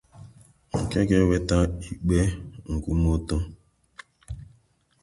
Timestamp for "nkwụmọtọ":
2.71-3.37